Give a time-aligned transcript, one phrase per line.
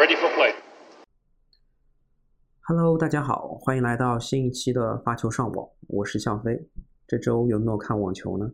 [0.00, 0.50] ready for play.
[2.62, 6.58] Hello，大家好，欢迎来到新一期的发球上网，我是向飞。
[7.06, 8.50] 这周有没有看网球呢？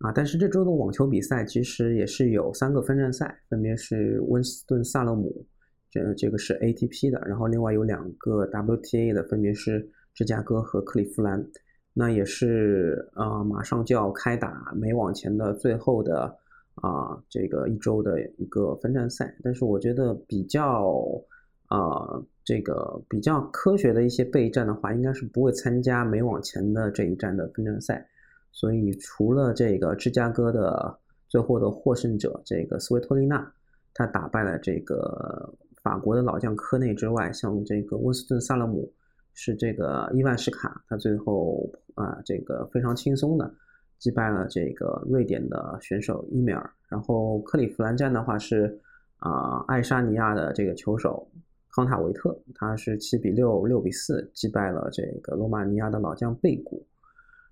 [0.00, 5.46] 啊，但是这周的网球比赛其实也是有三个分站赛，分别是温斯顿萨勒姆，
[5.90, 11.42] 这这个是 ATP 的，然后另外有两个 WTA 的，分别是芝加哥和克利夫兰。
[11.94, 16.36] 那也是啊，马上就要开打美网前的最后的
[16.82, 20.94] 啊这个一周的一个分站赛，但是我觉得比较
[21.66, 28.08] 啊这个比较科学的一些备战的话，应该是不会参加美网前的这一站的分站赛。
[28.52, 33.52] 所以除了这个芝加哥的最后的获胜者这个斯维托利娜，
[33.94, 38.92] 他打败了这个法国的老将科内之外，像这个温斯顿萨勒姆。
[39.40, 43.48] 是这个伊万什卡，他最后啊，这个非常轻松的
[43.98, 46.70] 击败了这个瑞典的选手伊梅尔。
[46.88, 48.80] 然后克里夫兰站的话是
[49.18, 51.28] 啊，爱沙尼亚的这个球手
[51.74, 56.86] 康塔维特，他是七比六、六比四击败了这个罗马尼亚的老将贝古。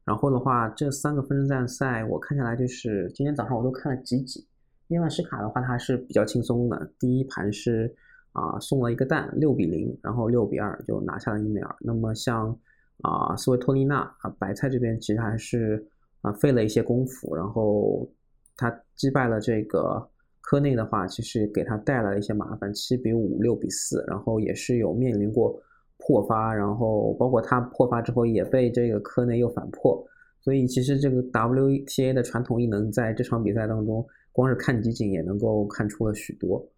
[0.04, 4.46] 然后的话，这三个分站赛我看下来就是今天早上我都看了几几。
[4.88, 7.94] 伊万什卡的话，他是比较轻松的，第一盘是。
[8.32, 11.74] 啊，送了一个蛋，六比零，然后六比二就拿下了伊美尔。
[11.80, 12.54] 那么像
[13.00, 15.82] 啊，斯维托利娜啊，白菜这边其实还是
[16.26, 18.08] 啊费了一些功夫，然后
[18.56, 20.04] 他击败了这个
[20.40, 25.56] 科内的话，其实给他带来了一些麻烦，七比五，六比四，然后也是有面临过
[25.98, 30.04] 破发，然后包括他破发之后也被这个科内又反破，
[30.40, 36.68] 所以其实这个 WTA 的传统异能在这场比赛当中，光是看集锦也能够看出了许多。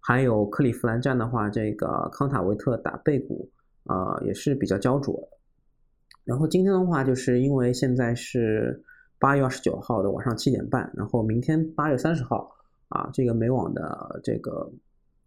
[0.00, 3.48] 还有克利夫兰站的话，这个康塔维特打贝古，
[3.84, 5.38] 呃，也是比较焦灼的。
[6.24, 8.82] 然后今天的话，就是因为现在是
[9.22, 12.50] 八月二十九号的晚上七点半，然后明天八月三十号
[12.88, 14.68] 啊，这个美网的这个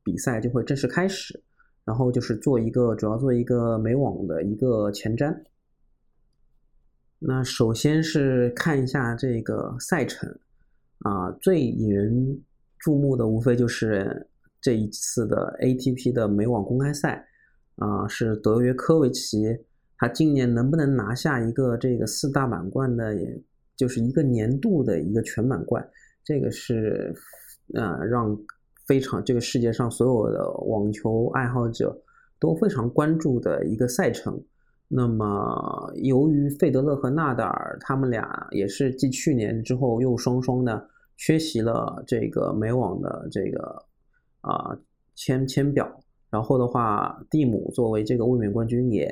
[0.03, 1.41] 比赛就会正式开始。
[1.85, 5.33] 然后就是做一个主要做一个美网的一个前瞻。
[7.19, 10.29] 那首先是看一下这个赛程
[10.99, 12.43] 啊，最引人
[12.79, 14.29] 注目的无非就是。
[14.61, 17.23] 这一次的 ATP 的美网公开赛，
[17.75, 19.45] 啊，是德约科维奇，
[19.99, 23.13] 他今年能不能拿下一个这个四大满贯的，
[23.75, 25.87] 就是一个年度的一个全满贯，
[26.23, 27.13] 这个是，
[27.73, 28.37] 呃，让
[28.85, 31.95] 非常这个世界上所有的网球爱好者
[32.39, 34.41] 都非常关注的一个赛程。
[34.87, 43.85] 那么，由于费德勒和纳达尔他们俩也是继去年之后又双双的缺席了这个美网的这个。
[44.47, 44.77] 啊，
[45.15, 45.91] 签签表，
[46.29, 49.07] 然后的话，蒂姆作为这个卫冕冠军也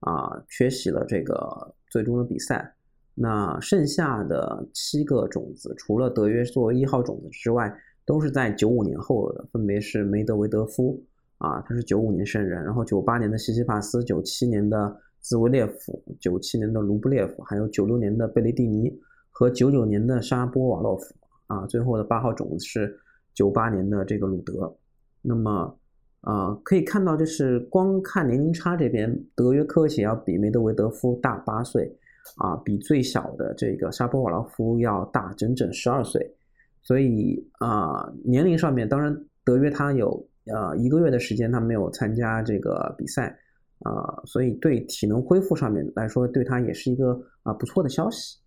[0.00, 2.70] 啊缺席了这个最终的比赛。
[3.14, 11.02] 那剩下的七个种子，除了德约作为一号种子之外，都是在九五年后的，分别是梅德韦德夫
[11.38, 18.92] 啊，他是九五年生人，然后九八年的西西帕斯，九七年的兹维列夫，九七年的卢布列夫，还有九六年的贝雷蒂尼
[19.30, 21.14] 和九九年的沙波瓦洛夫
[21.46, 22.98] 啊，最后的八号种子是。
[23.36, 24.72] 九八年的这个鲁德，
[25.20, 25.76] 那么，
[26.20, 31.92] 呃，可以看到，就是光看年龄差这边，德约科维奇要比梅德韦德夫大八岁，
[32.38, 36.34] 啊，比最小的这个沙波瓦洛夫要大整整十二岁，
[36.82, 39.14] 所以啊，年龄上面，当然
[39.44, 43.38] 德约他有呃一个月的时间他没有参加这个比赛，
[43.80, 48.38] 啊，所以对体能恢复上面来说，对他也是一个啊不错的消息。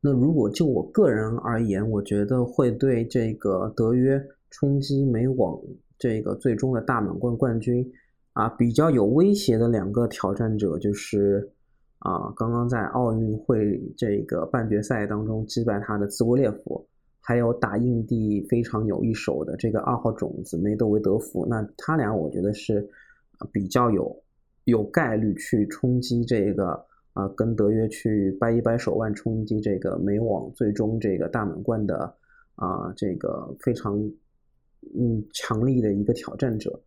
[0.00, 5.58] 那如果就我个人而言，我觉得会对这个德约冲击美网
[5.98, 7.84] 这个最终的大满贯冠军
[8.32, 11.50] 啊比较有威胁的两个挑战者，就是
[11.98, 16.86] 啊刚刚在奥运会这个半决赛当中击败他的兹沃列夫，
[17.20, 21.46] 还有打印地非常有一手的这个二号种子梅德韦德夫。
[21.48, 22.88] 那他俩我觉得是
[23.52, 24.22] 比较有
[24.64, 26.84] 有概率去冲击这个。
[27.16, 32.14] 啊，跟德约去掰一掰手腕，冲击这个美网最终这个大满贯的
[32.56, 33.98] 啊，这个非常
[34.94, 36.78] 嗯强力的一个挑战者，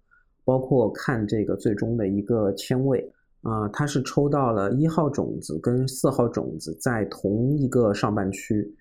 [0.46, 8.76] 包括看这个最终的一个签位啊，他是抽到了一号种子跟四号种子在同一个上半区，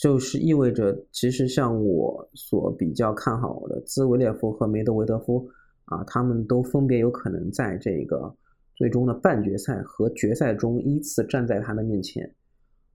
[0.00, 5.48] 就是意味着其实像我所比较看好的兹维列夫和梅德韦德夫
[5.84, 8.34] 啊，他们都分别有可能在这个。
[8.76, 12.28] 最终的半决赛和决赛中依次站在他的面前，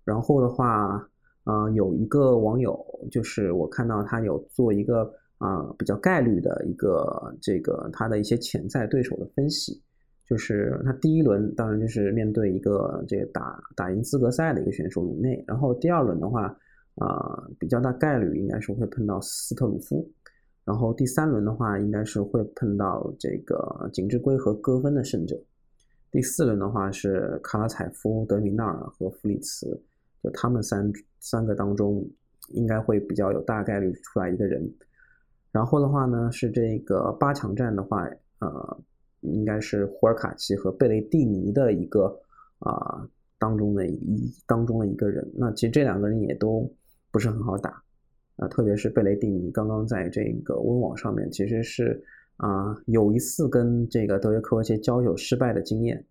[0.03, 1.09] 然后的话，
[1.45, 2.77] 呃，有一个网友
[3.09, 9.81] 就是我看到他有做一个啊比较概率的一个这个他的一些潜在对手的分析，
[10.29, 16.55] 就是他第一轮当然就是面对一个这个打打赢资格赛的一个选手鲁内，然后第二轮的话，
[16.95, 20.07] 啊比较大概率应该是会碰到斯特鲁夫，
[20.65, 25.35] 然后第三轮的话，应该是会碰到这个景之圭和戈芬的胜者。
[26.11, 29.81] 第四轮的话是卡拉采夫、德米纳尔和弗里茨，
[30.23, 32.07] 就他们三三个当中，
[32.49, 34.71] 应该会比较有大概率出来一个人。
[35.51, 38.07] 然后的话呢，是这个八强战的话，
[38.39, 38.83] 呃，
[39.21, 42.05] 应该是胡尔卡奇和贝雷蒂尼的一个
[42.59, 43.07] 啊
[43.37, 45.29] 当中的一当中的一个人。
[45.35, 46.71] 那其实这两个人也都
[47.11, 47.83] 不是很好打。
[48.37, 52.01] 啊，特别是贝雷蒂尼刚刚在这个温网上面，其实是
[52.37, 56.01] 啊有一次跟这个德约科维奇交手失败的经验。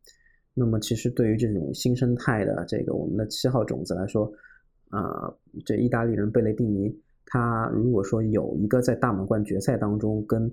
[0.52, 4.30] 那么，其实对于这种新生态的这个我们的七号种子来说，
[4.90, 5.32] 啊，
[5.64, 6.94] 这意大利人贝雷蒂尼，
[7.24, 10.52] 他如果说有一个在大满贯决赛当中跟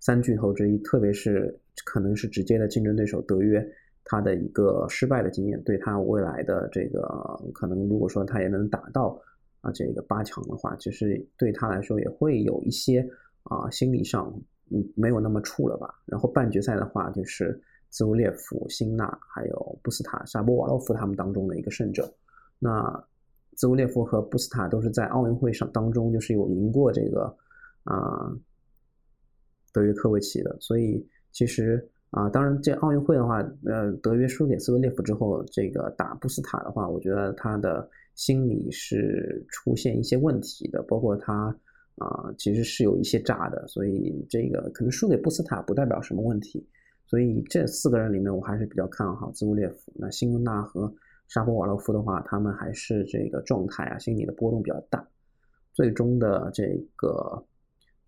[0.00, 3.66] 三巨头之一，特别是可能是直接的竞争对手德约，
[4.04, 7.00] 他的一个失败的经验，对他未来的这个
[7.52, 9.20] 可能，如果说他也能打到。
[9.64, 13.08] 啊，这个八强的话，其实对他来说也会有一些
[13.44, 14.28] 啊，心理上
[14.72, 15.88] 嗯没有那么怵了吧。
[16.04, 22.12] 然后半决赛的话，就是兹维列夫、辛纳还有布斯塔、沙波瓦洛夫他们当中的一个胜者。
[22.58, 23.06] 那
[23.54, 27.32] 兹维列夫和布斯塔都是在奥运会上当中就是有赢过这个
[27.84, 28.32] 啊
[29.72, 37.88] 德约科维奇的，所以其实啊，当然这奥运会的话，呃，德约输给斯维列夫之后，这个打布斯塔的话，我觉得他的。
[38.14, 41.44] 心理是出现一些问题的，包括他
[41.96, 46.62] 啊，其实是有一些炸的，所以这个可能输给布斯塔不代表什么问题。
[47.06, 49.90] 所以这四个人里面，我还是比较看好兹乌列夫。
[49.94, 50.94] 那辛温纳和
[51.26, 55.02] 沙波瓦洛夫的话，他们还是这个状态啊，心理的波动比较大。
[55.72, 57.42] 最终的这个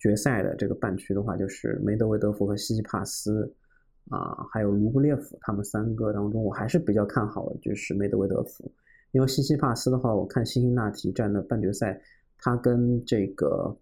[0.04, 3.50] 决赛的这个半区的话，就是梅德韦德夫和西西帕斯
[4.10, 8.70] 啊，还有卢布列夫，他们三个当中，我还是比较看好，就是梅德韦德夫。
[9.12, 11.98] 因为西西帕斯的话，我看辛辛那提站的半决赛，
[12.36, 13.74] 他跟这个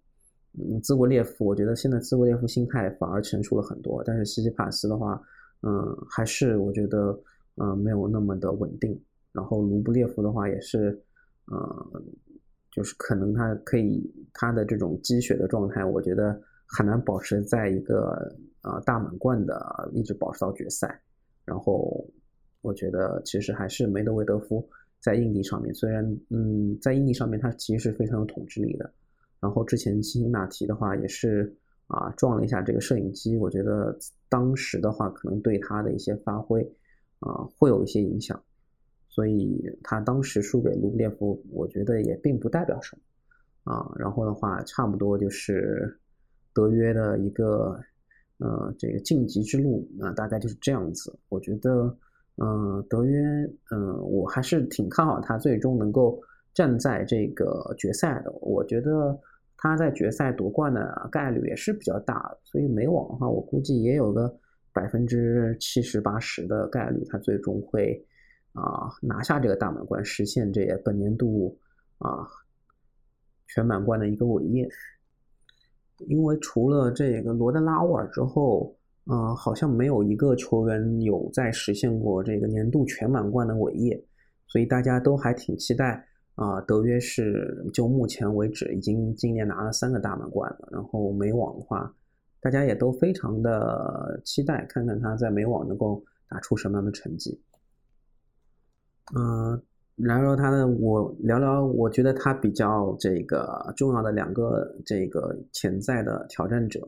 [0.57, 5.21] 嗯兹沃列夫，我觉得现在兹沃列夫心态反而成熟了很多，但是西西帕斯的话，
[5.63, 7.19] 嗯，还是我觉得
[7.57, 8.97] 嗯没有那么的稳定。
[9.33, 10.97] 然后卢布列夫的话也是，
[11.51, 12.03] 嗯，
[12.73, 20.99] 就是可能他可以他的这种积雪的状态，我觉得很难保持在一个呃大满贯的一直保持到决赛。
[21.45, 22.03] 然后
[22.61, 24.67] 我觉得其实还是梅德韦德夫。
[24.99, 28.89] 在硬地上面，虽然嗯，在硬地上面他其实是非常有统治力的。
[29.41, 31.53] 然后之前辛辛那提的话也是
[31.87, 33.93] 啊撞了一下这个摄影机，我觉得
[34.29, 36.61] 当时的话可能对他的一些发挥
[37.19, 38.41] 啊会有一些影响。
[39.13, 43.93] 所以他当时输给卢布列夫，我觉得也并不代表什么啊。
[43.97, 45.99] 然后的话，差不多就是
[46.53, 47.79] 德约的一个
[48.39, 51.17] 呃这个晋级之路啊，大概就是这样子。
[51.29, 51.95] 我觉得。
[52.37, 53.21] 嗯，德约，
[53.69, 56.19] 嗯，我还是挺看好他最终能够
[56.51, 58.31] 站在这个决赛的。
[58.41, 59.15] 我觉得
[59.55, 64.35] 他在决赛夺冠的概率也是比较大的，所以美网的话，我估计也有个
[64.73, 68.03] 百分之七十八十的概率，他最终会
[68.53, 71.57] 啊拿下这个大满贯，实现这个本年度
[71.97, 72.25] 啊
[73.47, 74.67] 全满贯的一个伟业。
[76.07, 78.75] 因为除了这个罗德拉沃尔之后。
[79.05, 84.01] 呃，好像没有一个球员有在实现过这个年度全满贯的伟业，
[84.47, 86.61] 所以大家都还挺期待啊。
[86.61, 91.93] 德约是就目前为止已经今年拿了三个大满贯了，然后美网的话，
[92.39, 97.37] 大家也都非常的期待，看看他在美网能够打出什么样的成绩。
[99.15, 99.61] 嗯，
[99.95, 106.79] 然而他的我聊聊，我觉得他比较这个重要的两个这个潜在的挑战者。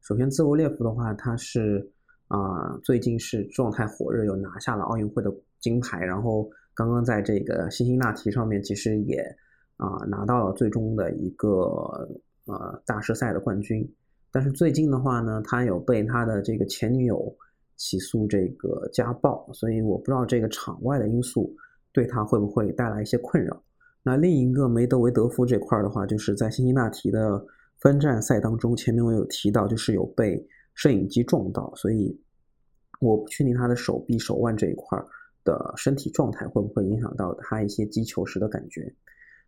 [0.00, 1.86] 首先，兹维列夫的话，他是
[2.28, 9.20] 啊，最近是状态火热，又拿下了奥运会的金牌，然后刚刚在这个辛辛那提上面，其实也
[9.76, 11.48] 啊拿到了最终的一个
[12.46, 13.86] 呃大师赛的冠军。
[14.32, 17.36] 但是最近的话呢，他有被他的这个前女友
[17.80, 21.56] 起诉这个家暴，所以我不知道这个场外的因素
[21.90, 23.62] 对他会不会带来一些困扰。
[24.02, 27.44] 那另一个梅德韦德夫这块的话，就是在辛辛那提的。
[27.82, 32.14] 分站赛当中，前面我有提到，就是有被摄影机撞到，所以
[33.00, 35.02] 我不确定他的手臂、手腕这一块
[35.44, 38.94] 的身体状态会不会影响到他一些击球时的感觉。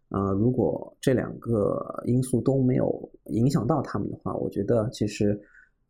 [0.08, 5.38] 呃，如果这两个因素都没有影响到他们的话，我觉得其实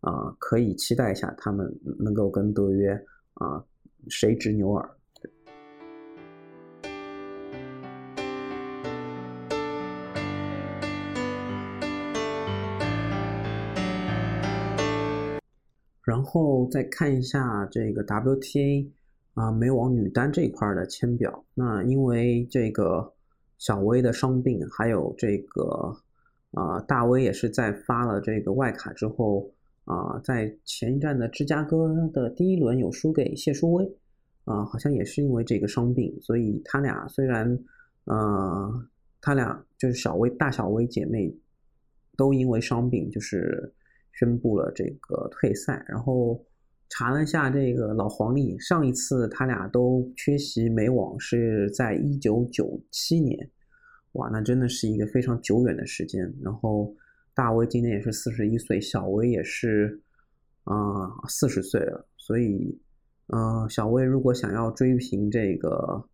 [0.02, 1.66] 啊，可以期待一下他们
[1.98, 2.92] 能够跟德约
[3.34, 3.64] 啊
[4.08, 4.90] 谁执牛耳。
[16.04, 18.90] 然后再看一下这个 WTA
[19.34, 21.44] 啊美网女单这一块的签表。
[21.54, 23.12] 那因为这个
[23.58, 25.96] 小威的伤病，还有这个
[26.50, 29.48] 啊，大威也是在发了这个外卡之后
[29.84, 33.84] 啊，在前一站的芝加哥的第一轮有输给谢淑薇
[34.44, 37.58] 啊，好像也是因为这个伤病，所以他俩虽然
[38.04, 38.88] 呃，
[39.20, 41.36] 他俩就是小薇大小薇姐妹
[42.16, 43.74] 都因为伤病就是
[44.12, 46.44] 宣布了这个退赛，然后。
[46.94, 53.50] 查了一下这个老黄历，上一次他俩都缺席美网是在一九九七年，
[54.12, 56.30] 哇，那真的是一个非常久远的时间。
[56.42, 56.94] 然后
[57.34, 60.00] 大威今年也是四十一岁，小威也是
[60.64, 60.74] 啊
[61.28, 62.80] 四十岁了，所以，
[63.26, 66.04] 呃，小威如果想要追平这个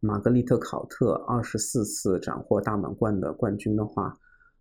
[0.00, 4.18] 玛格丽特考特二十四次斩获大满贯的冠军的话。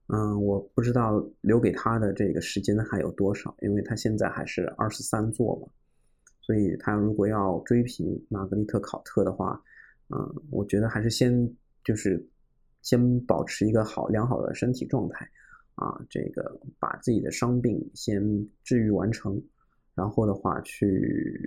[0.07, 5.67] 嗯，我不知道留给他的这个时间还有多少，因为他现在还是二十三座嘛，
[6.41, 9.59] 所以他如果要追平玛格丽特考特的话，
[10.09, 11.49] 嗯，我觉得还是先
[11.85, 12.23] 就是
[12.81, 15.27] 先保持一个好良好的身体状态
[15.75, 18.21] 啊，这个把自己的伤病先
[18.63, 19.41] 治愈完成，
[19.95, 21.39] 然后的话去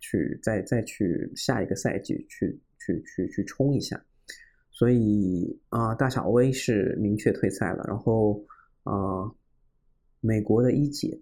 [0.00, 4.02] 去再再去下一个赛季去去去去冲一下。
[4.70, 7.84] 所以啊，大小威是明确退赛了。
[7.88, 8.44] 然后
[8.84, 9.32] 啊，
[10.20, 11.20] 美国的一姐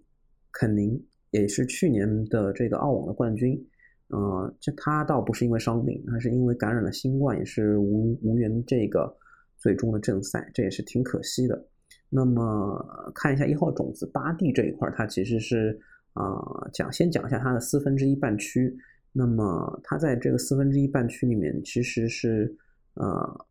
[0.51, 3.67] 肯宁也是去年的这个澳网的冠军。
[4.09, 9.13] 呃，这他倒不是因为伤病，他是因为感染了新冠，也是无无缘这个
[9.57, 11.67] 最终的正赛，这也是挺可惜的。
[12.09, 15.79] 那么看一下一号种子巴蒂这一块，它其实是
[16.13, 16.39] 啊
[16.73, 18.77] 讲先讲一下它的四分之一半区。
[19.11, 22.55] 那么它在这个四分之一半区里面，其实是
[22.93, 23.45] 呃。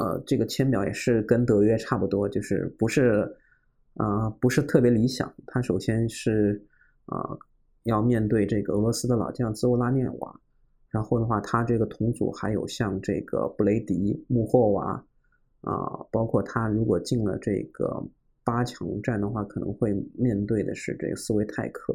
[0.00, 3.28] 呃，这个签表也是跟德约差不多，就是不是，
[3.94, 5.34] 呃，不是特别理想。
[5.44, 6.64] 他首先是，
[7.06, 7.38] 呃，
[7.82, 10.40] 要面对这个俄罗斯的老将兹沃拉涅娃，
[10.88, 15.04] 然后的话，他这个同组还有像这个布雷迪、穆霍娃，
[15.68, 18.02] 啊，包括他如果进了这个
[18.42, 21.94] 八强战的话，可能会面对的是这个斯维泰克，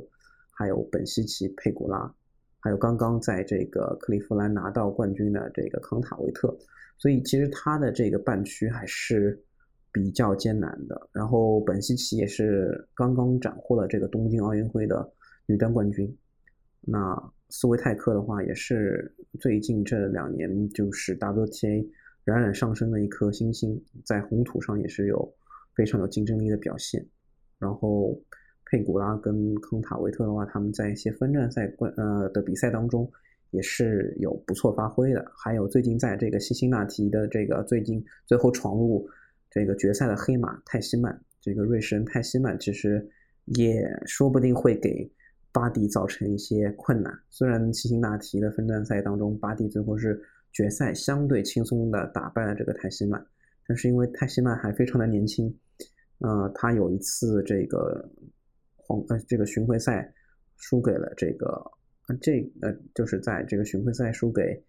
[0.51, 2.13] 还有本西奇、佩古拉，
[2.60, 6.56] 还有刚刚在这个克利夫兰拿到冠军的这个康塔维特。
[7.00, 9.44] 所以其实他的这个半区还是
[9.92, 11.10] 比较艰难的。
[11.12, 15.12] 然后本西奇也是刚刚斩获了这个东京奥运会的
[15.48, 16.15] 女单冠军。
[16.82, 21.88] 那斯维泰克的话也是最近这两年就是 WTA
[22.24, 25.34] 冉冉上升的一颗星星，在红土上也是有
[25.75, 27.06] 非常有竞争力的表现。
[27.60, 28.20] 然后
[28.65, 33.10] 佩古拉跟康塔维特的话，他们在一些分站赛冠呃的比赛当中。
[33.56, 39.08] 也是有不错发挥的，还有最近在这个西辛纳提的这个最近最后闯入
[39.48, 43.08] 这个决赛的黑马泰西曼，这个瑞士人泰西曼其实
[43.46, 45.08] 也说不定会给
[45.51, 47.13] 巴蒂造成一些困难。
[47.30, 50.20] 虽然西辛纳提的分站赛当中，巴蒂最后是
[50.54, 53.26] 决赛相对轻松的打败了这个泰西曼，
[53.68, 55.54] 但是因为泰西曼还非常的年轻，
[56.20, 58.10] 呃，他有一次这个
[58.78, 60.14] 黄呃这个巡回赛
[60.56, 61.72] 输给了这个。
[62.20, 64.62] 这呃，就是在这个巡回赛输给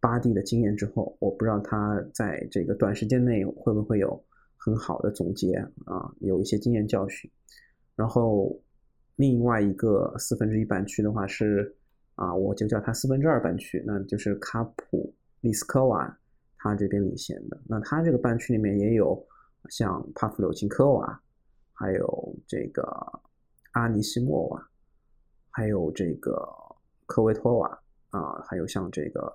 [0.00, 4.20] 巴蒂的经验之后，我不知道他在这个短时间内会不会有
[4.56, 5.54] 很好的总结
[5.86, 7.30] 啊，有一些经验教训。
[7.94, 8.60] 然后
[9.14, 11.72] 另外一个四分之一半区的话是
[12.16, 16.18] 啊，我就叫它四分之二半区，那就是卡普利斯科娃
[16.56, 17.62] 他这边领先的。
[17.68, 19.24] 那他这个半区里面也有
[19.68, 21.22] 像帕夫柳琴科娃，
[21.72, 22.82] 还有这个
[23.74, 24.68] 阿尼西莫娃，
[25.50, 26.42] 还有这个。
[27.04, 27.68] 科维托瓦
[28.08, 29.30] 啊，还有像这个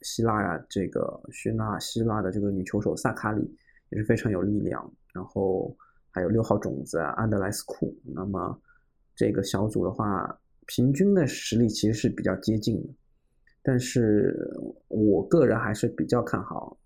[0.00, 3.54] 希腊呀，这个叙纳希腊的这个女球手萨卡里
[3.90, 4.90] 也是非常有力量。
[5.12, 5.76] 然后
[6.10, 7.94] 还有六号种子安德莱斯库。
[8.02, 8.58] 那么
[9.14, 12.94] 这个小组的话，平均的实力其实是比较接近的。
[13.68, 14.34] 但是
[14.88, 16.78] 我个人还是比较看好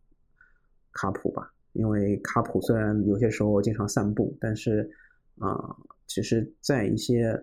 [0.93, 4.91] 卡普吧，因为卡普虽然有些时候经常散步，但是
[5.39, 5.77] 啊，
[6.09, 7.41] 其实在一些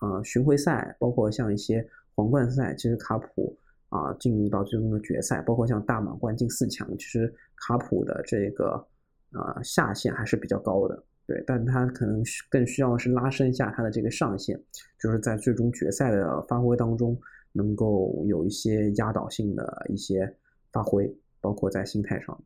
[0.00, 1.86] 呃巡回赛，包括像一些。
[2.14, 8.86] 皇冠赛其实卡普啊进入到最终的决赛，包括像大满贯进四强，其实卡普的这个
[9.32, 14.62] 呃下限还是比较高的，对，但他可能更需要是拉伸一下他的这个上限，
[15.00, 17.18] 就是在最终决赛的发挥当中
[17.52, 20.36] 能够有一些压倒性的一些
[20.70, 22.44] 发挥，包括在心态上。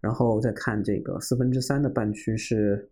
[0.00, 2.90] 然后再看这个四分之三的半区是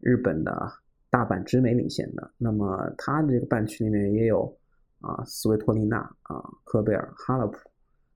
[0.00, 0.72] 日本的
[1.10, 4.56] 大阪直美领先的，那么他的这个半区里面也有。
[5.00, 7.58] 啊，斯维托利娜啊，科贝尔、哈勒普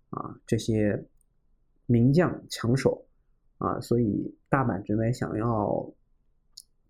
[0.09, 1.05] 啊，这些
[1.85, 3.07] 名将强手
[3.59, 5.89] 啊，所以大阪直美想要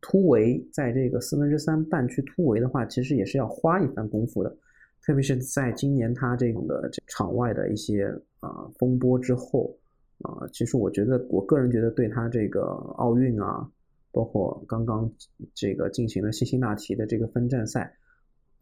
[0.01, 4.57] 突围，在这个四分之三半区突围的话，其实也是要花一番功夫的。
[5.03, 8.07] 特别是在今年他这个场外的一些
[8.41, 9.77] 啊风波之后
[10.23, 12.63] 啊，其实我觉得，我个人觉得对他这个
[12.99, 13.67] 奥运啊，
[14.13, 15.11] 包括刚刚
[15.55, 17.91] 这个进行了辛辛那提的这个分站赛，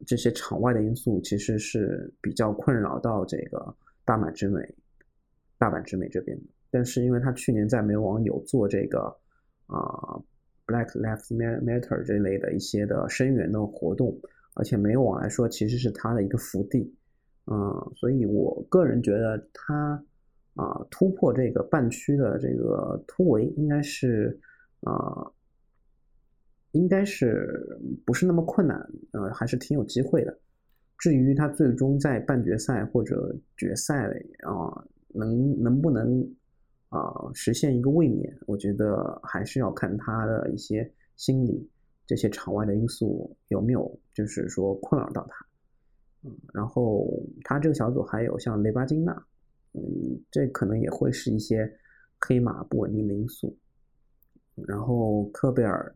[0.06, 4.60] 这些场外的因素其实是比较困扰到这个大阪直美、
[5.58, 6.44] 大阪直美这边的。
[6.70, 9.00] 但是因为他去年在美网有做这个
[9.66, 10.14] 啊
[10.66, 14.16] Black Lives Matter 这类的一些的声援的活动，
[14.58, 16.94] 而且美网来说其实是他的一个福地，
[17.46, 20.04] 嗯，所以我个人觉得他。
[20.54, 24.36] 啊，突破这个半区的这个突围应该是，
[24.80, 25.24] 啊，
[26.72, 28.76] 应该是不是那么困难？
[29.12, 30.36] 呃，还是挺有机会的。
[30.98, 34.08] 至于他最终在半决赛或者决赛
[34.40, 34.84] 啊，
[35.14, 36.28] 能能不能
[36.88, 41.70] 啊实现一个卫冕，我觉得还是要看他的一些心理，
[42.08, 45.46] 这些场外的因素有没有就是说困扰到他。
[46.24, 47.06] 嗯，然后
[47.44, 49.12] 他这个小组还有像雷巴金娜。
[49.74, 49.80] 嗯，
[50.30, 51.70] 这可能也会是一些
[52.18, 53.54] 黑马不稳定的因素。
[54.66, 55.94] 然后科贝尔，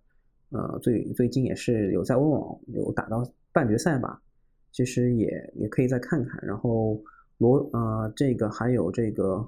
[0.50, 4.22] 呃，最最近也是有在温网有打到半决赛吧，
[4.70, 6.38] 其实也也可以再看看。
[6.46, 7.02] 然后
[7.38, 9.44] 罗，呃，这个还有这个，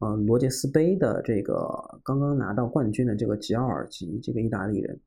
[0.00, 1.56] 呃，罗杰斯杯的这个
[2.04, 5.00] 刚刚拿到冠军的这个吉奥尔吉，这个意大利人，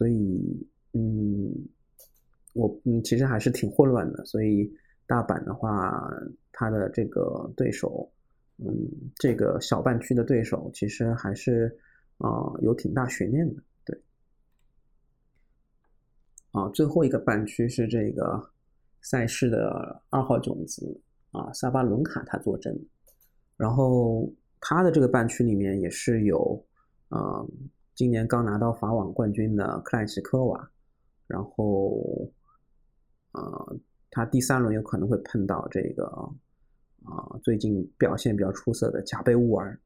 [0.00, 1.52] 所以，嗯，
[2.54, 4.72] 我嗯其实还是挺混乱的，所以。
[5.06, 6.08] 大阪的话，
[6.52, 8.08] 他的这个对手，
[8.58, 8.68] 嗯，
[9.16, 11.76] 这个小半区的对手，其实还是
[12.18, 12.28] 啊
[12.62, 14.00] 有挺大悬念的，对。
[16.52, 18.40] 啊，最后一个半区是这个
[19.02, 21.00] 赛事的二号种子
[21.32, 22.72] 啊，萨巴伦卡他坐镇，
[23.56, 26.64] 然后他的这个半区里面也是有
[27.08, 27.44] 啊，
[28.00, 30.70] 今年刚拿到法网冠军的克莱奇科娃，
[31.26, 32.32] 然后
[33.32, 33.42] 啊。
[34.12, 36.04] 他第三轮有可能会碰到这个
[37.04, 39.78] 啊，最近表现比较出色的贾贝乌尔，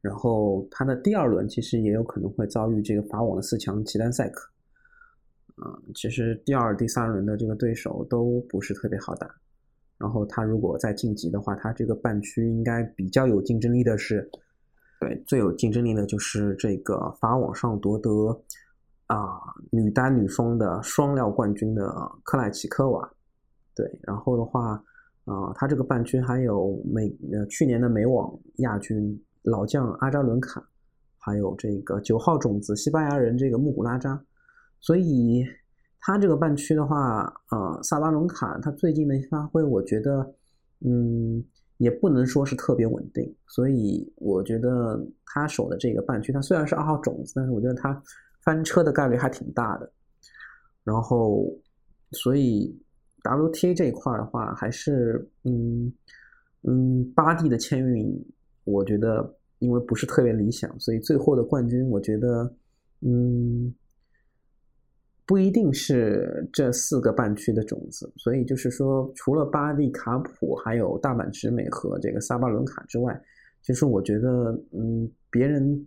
[0.00, 4.48] 然后他的第二轮其实也有可能会遭遇这个法网的四强齐丹赛克，
[5.56, 9.28] 啊，其实第二、第三轮的这个对手都不是特别好打，
[9.98, 14.30] 然后他如果再晋级的话，他这个半区应该比较有竞争力的是，
[15.00, 18.10] 对，最有竞争力的就是这个法网上夺得。
[19.08, 19.38] 啊，
[19.70, 21.86] 女单、女双的双料冠军的
[22.24, 23.08] 克莱奇科娃，
[23.72, 24.72] 对，然后的话，
[25.26, 30.60] 啊，他这个半区还有美呃去年的美网亚军老将阿扎伦卡，
[31.18, 34.20] 还有这个九号种子西班牙人这个穆古拉扎，
[34.80, 35.44] 所以
[36.00, 40.34] 他这个半区的话，呃，萨巴伦卡他最近的发挥，我觉得，
[40.84, 41.44] 嗯，
[41.78, 48.02] 也不能说是特别稳定，所以我觉得他守的这个半区，他虽然是二号种子，但是我觉得他。
[48.42, 49.92] 翻车的概率还挺大的，
[50.84, 51.52] 然后，
[52.12, 52.80] 所以
[53.24, 55.92] WTA 这一块的话，还是嗯
[56.62, 58.24] 嗯，巴蒂的签运，
[58.62, 62.54] 我觉得因为不是特别理想，所以最后的冠军，我觉得
[63.00, 63.74] 嗯，
[65.26, 68.10] 不一定是这四个半区的种子。
[68.16, 73.20] 所以就是说，除了巴蒂、卡普，还有大阪直美和这个萨巴伦卡之外，
[73.62, 75.86] 其实我觉得嗯，别人。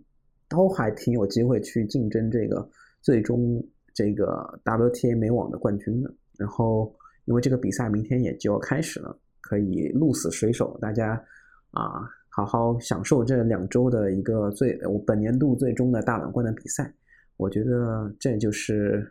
[0.52, 2.68] 都还挺有机会去竞争这个
[3.04, 6.12] 最终这个 WTA 美网的冠军的。
[6.40, 6.92] 然后，
[7.26, 11.24] 因为这个比赛明天也就要开始了，可以鹿死谁手，大家
[11.70, 16.92] 啊好好享受这两周的一个最我本年度最终的大满贯的比赛。
[17.38, 19.08] 我觉得这就是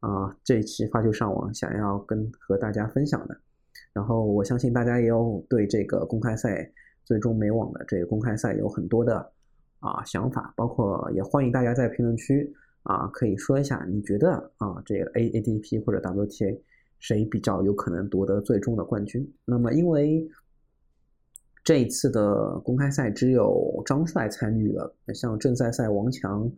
[0.00, 3.40] 啊这一期发球上网想要跟和大家分享的。
[3.92, 6.70] 然后我相信大家也有对这个公开赛
[7.04, 9.32] 最终美网的这个公开赛有很多的。
[9.82, 16.62] 啊，想法包括也欢迎大家在评论区啊，可以说一下你觉得啊，这个 A A D P 或者 W T A
[16.98, 19.26] 谁比较有可能夺得最终的冠军？
[19.46, 20.28] 那么因为
[21.64, 26.52] 这一次的公开赛只有张帅参与了，像正赛赛王强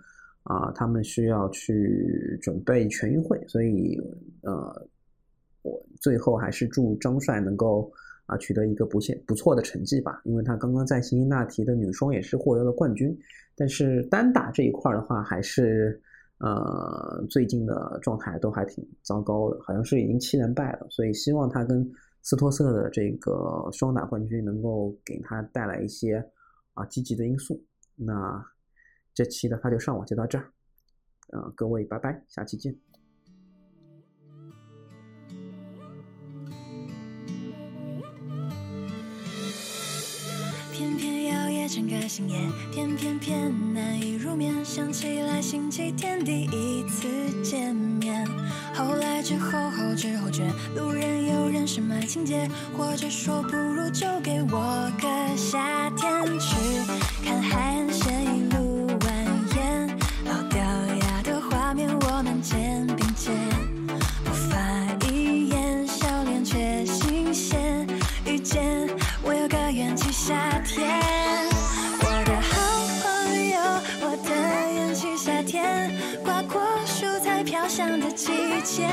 [0.45, 4.01] 啊，他们需要去准备全运会，所以
[4.43, 4.89] 呃，
[5.63, 7.93] 我最后还是祝张帅能够。
[8.27, 13.15] 啊，取得一个不现不错的成绩吧，因为他刚刚在辛辛那提的女双也是获得了冠军，
[13.57, 16.01] 但是单打这一块的话，还是
[16.39, 21.85] 呃最近的状态都还挺糟糕的，好像是已经七连败了，所以希望他跟
[22.23, 26.25] 斯托瑟的这个双打冠军能够给他带来一些
[26.75, 27.61] 啊积极的因素。
[27.97, 28.43] 那
[29.15, 30.53] 这期的发球上网就到这儿，
[31.29, 32.77] 呃，各位拜拜，下期见。
[41.69, 42.37] 整个星夜，
[42.71, 44.63] 偏偏偏难以入眠。
[44.63, 47.07] 想起来星期天第一次
[47.43, 48.27] 见面，
[48.75, 50.45] 后来之后后知后觉，
[50.77, 52.47] 路人有人什么情节，
[52.77, 56.57] 或者说不如就给我个夏天去
[57.25, 58.23] 看海岸线
[78.25, 78.31] 季
[78.63, 78.87] 节，